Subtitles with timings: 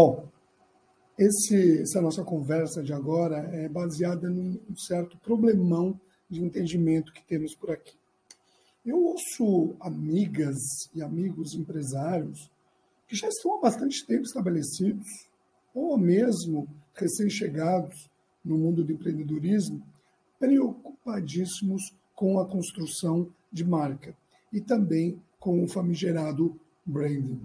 [0.00, 0.28] Bom,
[1.18, 7.52] esse, essa nossa conversa de agora é baseada num certo problemão de entendimento que temos
[7.56, 7.96] por aqui.
[8.86, 10.56] Eu ouço amigas
[10.94, 12.48] e amigos empresários
[13.08, 15.08] que já estão há bastante tempo estabelecidos,
[15.74, 18.08] ou mesmo recém-chegados
[18.44, 19.84] no mundo do empreendedorismo,
[20.38, 24.16] preocupadíssimos com a construção de marca
[24.52, 27.42] e também com o famigerado branding.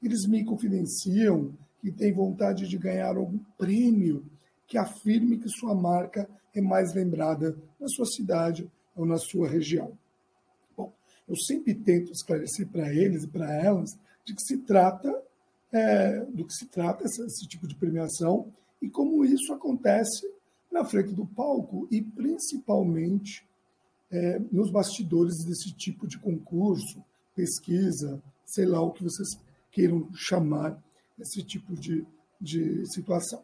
[0.00, 4.24] Eles me confidenciam que tem vontade de ganhar algum prêmio
[4.66, 9.92] que afirme que sua marca é mais lembrada na sua cidade ou na sua região.
[10.76, 10.92] Bom,
[11.28, 13.90] eu sempre tento esclarecer para eles e para elas
[14.24, 15.10] de que se trata
[15.72, 20.28] é, do que se trata esse, esse tipo de premiação e como isso acontece
[20.70, 23.46] na frente do palco e principalmente
[24.10, 27.02] é, nos bastidores desse tipo de concurso,
[27.34, 29.28] pesquisa, sei lá o que vocês
[29.70, 30.80] queiram chamar
[31.20, 32.06] esse tipo de,
[32.40, 33.42] de situação.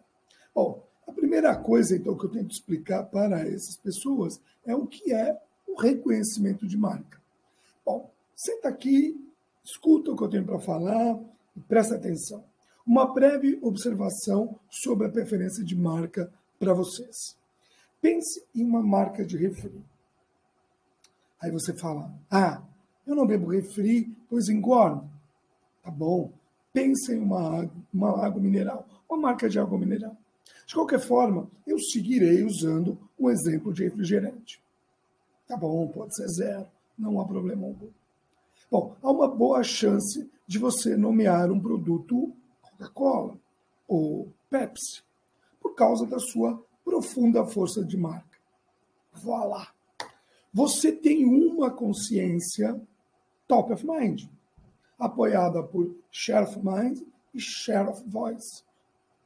[0.54, 5.12] Bom, a primeira coisa, então, que eu tento explicar para essas pessoas é o que
[5.12, 7.20] é o reconhecimento de marca.
[7.84, 9.14] Bom, senta aqui,
[9.64, 11.18] escuta o que eu tenho para falar
[11.56, 12.44] e presta atenção.
[12.86, 17.36] Uma breve observação sobre a preferência de marca para vocês.
[18.00, 19.84] Pense em uma marca de refri.
[21.40, 22.62] Aí você fala: Ah,
[23.06, 25.08] eu não bebo refri, pois engordo.
[25.82, 26.32] Tá bom,
[26.76, 30.14] pense em uma água, uma água mineral, uma marca de água mineral.
[30.66, 34.62] De qualquer forma, eu seguirei usando um exemplo de refrigerante.
[35.48, 36.66] Tá bom, pode ser zero,
[36.98, 37.88] não há problema algum.
[38.70, 43.38] Bom, há uma boa chance de você nomear um produto Coca-Cola
[43.88, 45.02] ou Pepsi,
[45.58, 48.38] por causa da sua profunda força de marca.
[49.14, 49.72] Vá lá.
[50.52, 52.78] Você tem uma consciência
[53.48, 54.26] top of mind
[54.98, 57.00] apoiada por Share of Mind
[57.34, 58.62] e Share of Voice.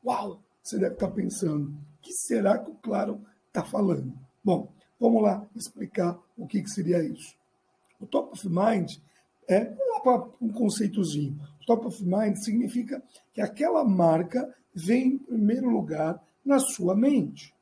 [0.05, 0.41] Uau!
[0.63, 4.13] Você deve estar pensando, o que será que o Claro está falando?
[4.45, 7.35] Bom, vamos lá explicar o que, que seria isso.
[7.99, 8.91] O Top of Mind
[9.49, 9.75] é,
[10.41, 11.39] um conceitozinho.
[11.63, 13.03] O Top of Mind significa
[13.33, 17.55] que aquela marca vem em primeiro lugar na sua mente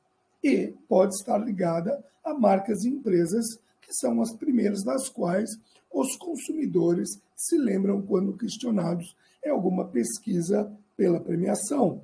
[0.42, 5.48] e pode estar ligada a marcas e empresas que são as primeiras das quais
[5.90, 12.02] os consumidores se lembram quando questionados em alguma pesquisa pela premiação,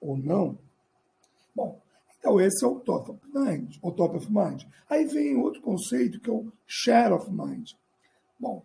[0.00, 0.58] ou não.
[1.54, 1.80] Bom,
[2.18, 4.64] então esse é o top of mind, o top of mind.
[4.90, 7.70] Aí vem outro conceito que é o share of mind.
[8.40, 8.64] Bom,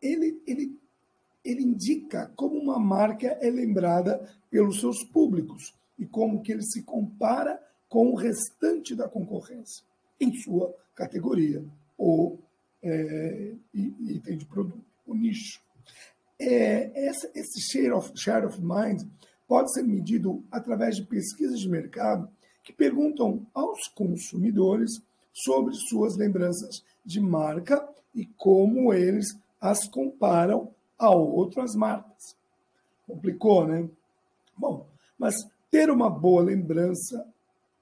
[0.00, 0.80] ele, ele,
[1.44, 6.82] ele indica como uma marca é lembrada pelos seus públicos e como que ele se
[6.82, 9.84] compara com o restante da concorrência
[10.20, 11.64] em sua categoria
[11.96, 12.38] ou
[12.82, 15.60] é, item de produto, o nicho.
[16.38, 19.02] É, essa, esse share of, share of mind
[19.48, 22.28] pode ser medido através de pesquisas de mercado
[22.62, 25.00] que perguntam aos consumidores
[25.32, 29.26] sobre suas lembranças de marca e como eles
[29.60, 32.36] as comparam a outras marcas.
[33.06, 33.88] Complicou, né?
[34.56, 34.86] Bom,
[35.18, 35.34] mas
[35.70, 37.26] ter uma boa lembrança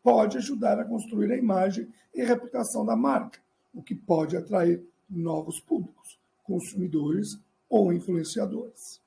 [0.04, 3.40] pode ajudar a construir a imagem e reputação da marca
[3.72, 7.38] o que pode atrair novos públicos, consumidores
[7.68, 9.00] ou influenciadores,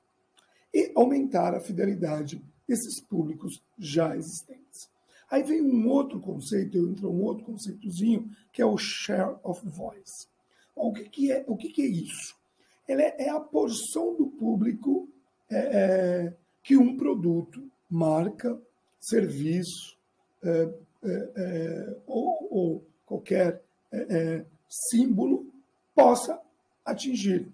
[0.74, 4.90] e aumentar a fidelidade desses públicos já existentes.
[5.30, 10.26] Aí vem um outro conceito, entra um outro conceitozinho, que é o share of voice.
[10.74, 12.36] O que, que é, o que, que é isso?
[12.86, 15.08] Ele é, é a porção do público
[15.50, 18.60] é, é, que um produto, marca,
[19.00, 19.96] serviço
[20.42, 20.72] é,
[22.06, 23.62] ou, ou, qualquer
[24.68, 25.46] símbolo
[25.94, 26.40] possa
[26.84, 27.48] atingir.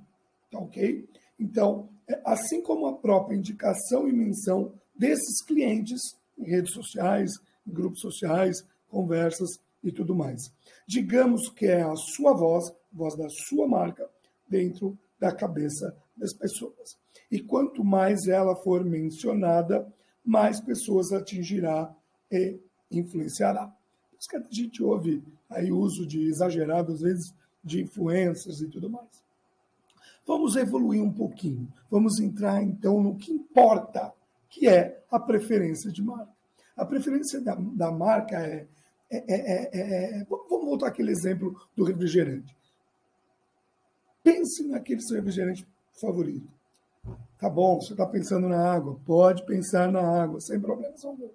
[0.51, 1.09] Tá ok?
[1.39, 6.01] Então, é, assim como a própria indicação e menção desses clientes
[6.39, 7.33] em redes sociais,
[7.67, 10.53] em grupos sociais, conversas e tudo mais.
[10.87, 14.09] Digamos que é a sua voz, voz da sua marca,
[14.49, 16.97] dentro da cabeça das pessoas.
[17.31, 19.93] E quanto mais ela for mencionada,
[20.25, 21.95] mais pessoas atingirá
[22.31, 22.59] e
[22.99, 23.67] influenciará.
[23.67, 28.69] Por isso que a gente ouve aí uso de exagerado, às vezes, de influências e
[28.69, 29.25] tudo mais.
[30.27, 31.69] Vamos evoluir um pouquinho.
[31.91, 34.13] Vamos entrar então no que importa,
[34.49, 36.33] que é a preferência de marca.
[36.77, 38.67] A preferência da, da marca é,
[39.11, 42.57] é, é, é, Vamos voltar àquele exemplo do refrigerante.
[44.23, 46.49] Pense naquele seu refrigerante favorito.
[47.39, 51.29] Tá bom, você está pensando na água, pode pensar na água, sem problemas algum.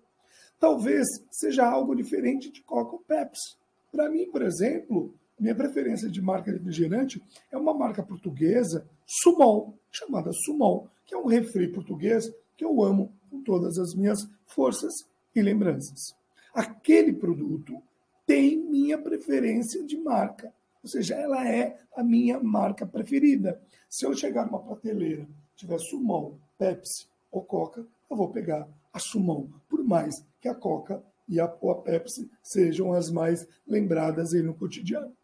[0.60, 3.56] Talvez seja algo diferente de Coca ou Pepsi.
[3.92, 10.32] Para mim, por exemplo, minha preferência de marca refrigerante é uma marca portuguesa, Sumol, chamada
[10.34, 14.94] Sumol, que é um refri português que eu amo com todas as minhas forças
[15.34, 16.14] e lembranças.
[16.54, 17.82] Aquele produto
[18.26, 20.54] tem minha preferência de marca,
[20.84, 23.62] ou seja, ela é a minha marca preferida.
[23.90, 29.50] Se eu chegar numa prateleira, tiver Sumol, Pepsi ou Coca, eu vou pegar a Sumol,
[29.70, 34.54] por mais que a Coca e a, a Pepsi sejam as mais lembradas aí no
[34.54, 35.16] cotidiano.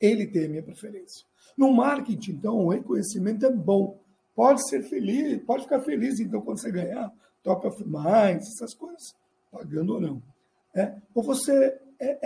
[0.00, 1.26] Ele tem a minha preferência.
[1.56, 4.00] No marketing, então, o reconhecimento é bom.
[4.34, 9.16] Pode ser feliz, pode ficar feliz, então, quando você ganhar top of mind, essas coisas,
[9.50, 10.22] pagando ou não.
[10.74, 10.94] É?
[11.12, 12.18] Ou você é,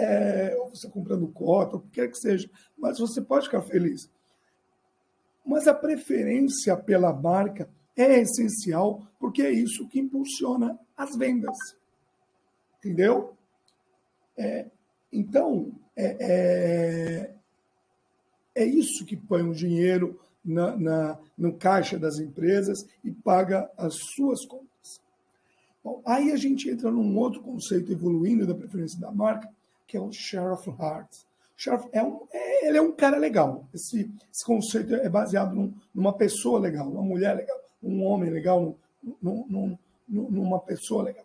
[0.53, 4.11] é, ou você comprando cota, o que quer que seja, mas você pode ficar feliz.
[5.45, 11.57] Mas a preferência pela marca é essencial, porque é isso que impulsiona as vendas.
[12.83, 13.37] Entendeu?
[14.37, 14.67] É,
[15.13, 17.35] então, é, é,
[18.57, 23.95] é, isso que põe o dinheiro na, na, no caixa das empresas e paga as
[23.95, 25.01] suas contas.
[25.85, 29.49] Bom, aí a gente entra num outro conceito evoluindo da preferência da marca,
[29.87, 31.09] que é o share of heart.
[31.57, 33.69] Sheriff é um, é, ele é um cara legal.
[33.73, 38.77] Esse, esse conceito é baseado num, numa pessoa legal, uma mulher legal, um homem legal,
[39.23, 39.79] num, num,
[40.09, 41.25] numa pessoa legal.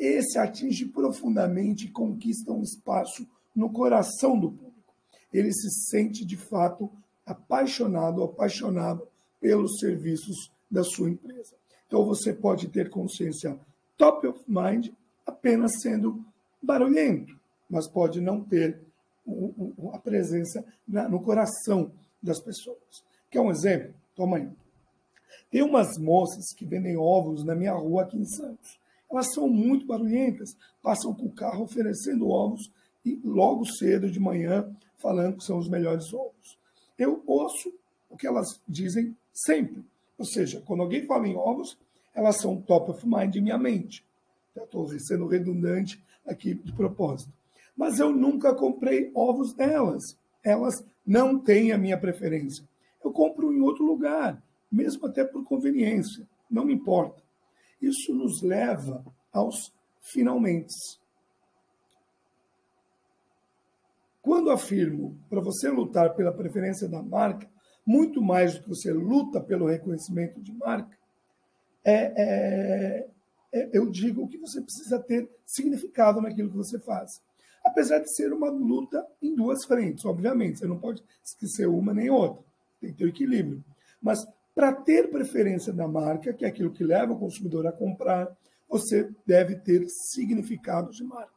[0.00, 4.94] Esse atinge profundamente e conquista um espaço no coração do público.
[5.30, 6.90] Ele se sente de fato
[7.26, 9.06] apaixonado, apaixonado
[9.38, 11.54] pelos serviços da sua empresa.
[11.86, 13.60] Então você pode ter consciência
[13.98, 14.88] top of mind
[15.26, 16.24] apenas sendo
[16.62, 17.38] barulhento,
[17.68, 18.80] mas pode não ter
[19.92, 21.92] a presença no coração
[22.22, 23.04] das pessoas.
[23.30, 23.94] Quer um exemplo?
[24.16, 24.48] Toma aí.
[25.50, 28.79] Tem umas moças que vendem ovos na minha rua aqui em Santos.
[29.10, 32.70] Elas são muito barulhentas, passam com o carro oferecendo ovos
[33.04, 36.58] e logo cedo de manhã falando que são os melhores ovos.
[36.98, 37.72] Eu ouço
[38.08, 39.82] o que elas dizem sempre.
[40.18, 41.78] Ou seja, quando alguém fala em ovos,
[42.14, 44.04] elas são top of mind em minha mente.
[44.54, 47.32] Estou sendo redundante aqui de propósito.
[47.76, 50.18] Mas eu nunca comprei ovos delas.
[50.44, 52.68] Elas não têm a minha preferência.
[53.02, 56.28] Eu compro em outro lugar, mesmo até por conveniência.
[56.50, 57.19] Não me importa.
[57.80, 60.74] Isso nos leva aos finalmente.
[64.22, 67.48] Quando afirmo para você lutar pela preferência da marca,
[67.86, 70.98] muito mais do que você luta pelo reconhecimento de marca,
[71.84, 73.08] é, é,
[73.52, 77.22] é, eu digo que você precisa ter significado naquilo que você faz.
[77.64, 82.10] Apesar de ser uma luta em duas frentes, obviamente, você não pode esquecer uma nem
[82.10, 82.42] outra,
[82.80, 83.64] tem que ter equilíbrio.
[84.00, 88.36] Mas para ter preferência da marca, que é aquilo que leva o consumidor a comprar,
[88.68, 91.32] você deve ter significado de marca.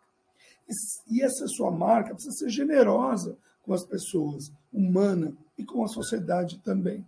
[1.09, 6.59] E essa sua marca precisa ser generosa com as pessoas, humana e com a sociedade
[6.59, 7.05] também.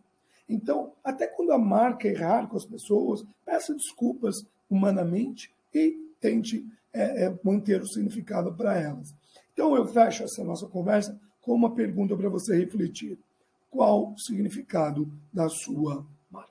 [0.48, 4.36] Então, até quando a marca errar com as pessoas, peça desculpas
[4.70, 9.14] humanamente e tente é, é, manter o significado para elas.
[9.54, 13.18] Então, eu fecho essa nossa conversa com uma pergunta para você refletir.
[13.76, 16.50] Qual o significado da sua marca?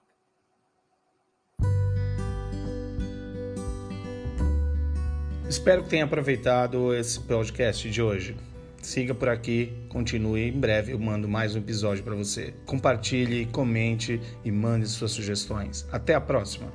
[5.49, 8.37] Espero que tenha aproveitado esse podcast de hoje.
[8.83, 10.51] Siga por aqui, continue.
[10.51, 12.53] Em breve eu mando mais um episódio para você.
[12.67, 15.89] Compartilhe, comente e mande suas sugestões.
[15.91, 16.71] Até a próxima!